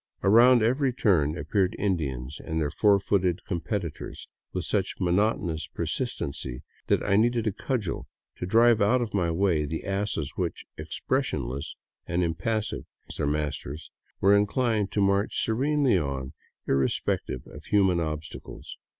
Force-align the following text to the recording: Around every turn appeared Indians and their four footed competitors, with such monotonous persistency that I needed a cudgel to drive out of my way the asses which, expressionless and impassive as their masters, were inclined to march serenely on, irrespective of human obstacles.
Around 0.23 0.63
every 0.63 0.91
turn 0.91 1.37
appeared 1.37 1.75
Indians 1.77 2.39
and 2.43 2.59
their 2.59 2.71
four 2.71 2.99
footed 2.99 3.45
competitors, 3.45 4.27
with 4.51 4.63
such 4.65 4.95
monotonous 4.99 5.67
persistency 5.67 6.63
that 6.87 7.03
I 7.03 7.15
needed 7.17 7.45
a 7.45 7.51
cudgel 7.51 8.07
to 8.37 8.47
drive 8.47 8.81
out 8.81 9.03
of 9.03 9.13
my 9.13 9.29
way 9.29 9.63
the 9.67 9.83
asses 9.83 10.33
which, 10.35 10.65
expressionless 10.75 11.75
and 12.07 12.23
impassive 12.23 12.85
as 13.09 13.17
their 13.17 13.27
masters, 13.27 13.91
were 14.19 14.35
inclined 14.35 14.91
to 14.93 15.01
march 15.01 15.39
serenely 15.39 15.99
on, 15.99 16.33
irrespective 16.65 17.45
of 17.45 17.65
human 17.65 17.99
obstacles. 17.99 18.79